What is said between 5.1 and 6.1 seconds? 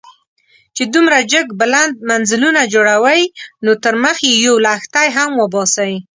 هم وباسئ.